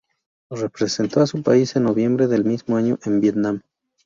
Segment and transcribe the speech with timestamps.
[0.49, 3.61] Representó a su país en noviembre del mismo año en Vietnam.